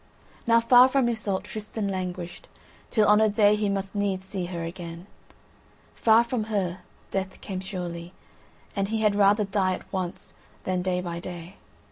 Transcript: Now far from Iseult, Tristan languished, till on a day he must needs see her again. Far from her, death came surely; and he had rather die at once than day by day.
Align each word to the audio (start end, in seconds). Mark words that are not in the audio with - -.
Now 0.47 0.59
far 0.59 0.87
from 0.89 1.07
Iseult, 1.09 1.43
Tristan 1.43 1.87
languished, 1.87 2.47
till 2.89 3.07
on 3.07 3.21
a 3.21 3.29
day 3.29 3.53
he 3.55 3.69
must 3.69 3.93
needs 3.93 4.25
see 4.25 4.45
her 4.45 4.63
again. 4.63 5.05
Far 5.93 6.23
from 6.23 6.45
her, 6.45 6.79
death 7.11 7.39
came 7.41 7.59
surely; 7.59 8.11
and 8.75 8.87
he 8.87 9.01
had 9.01 9.13
rather 9.13 9.45
die 9.45 9.75
at 9.75 9.93
once 9.93 10.33
than 10.63 10.81
day 10.81 11.01
by 11.01 11.19
day. 11.19 11.57